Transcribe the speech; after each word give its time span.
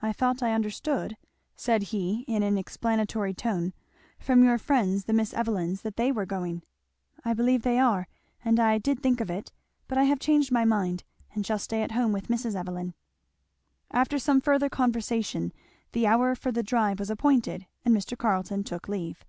"I 0.00 0.12
thought 0.12 0.44
I 0.44 0.52
understood," 0.52 1.16
said 1.56 1.82
he 1.90 2.20
in 2.28 2.44
an 2.44 2.56
explanatory 2.56 3.34
tone, 3.34 3.72
"from 4.16 4.44
your 4.44 4.58
friends 4.58 5.06
the 5.06 5.12
Miss 5.12 5.34
Evelyns, 5.34 5.82
that 5.82 5.96
they 5.96 6.12
were 6.12 6.24
going." 6.24 6.62
"I 7.24 7.34
believe 7.34 7.62
they 7.62 7.80
are, 7.80 8.06
and 8.44 8.60
I 8.60 8.78
did 8.78 9.02
think 9.02 9.20
of 9.20 9.28
it; 9.28 9.50
but 9.88 9.98
I 9.98 10.04
have 10.04 10.20
changed 10.20 10.52
my 10.52 10.64
mind, 10.64 11.02
and 11.34 11.44
shall 11.44 11.58
stay 11.58 11.82
at 11.82 11.90
home 11.90 12.12
with 12.12 12.28
Mrs. 12.28 12.54
Evelyn." 12.54 12.94
After 13.90 14.20
some 14.20 14.40
further 14.40 14.68
conversation 14.68 15.52
the 15.90 16.06
hour 16.06 16.36
for 16.36 16.52
the 16.52 16.62
drive 16.62 17.00
was 17.00 17.10
appointed, 17.10 17.66
and 17.84 17.92
Mr. 17.92 18.16
Carleton 18.16 18.62
took 18.62 18.88
leave. 18.88 19.24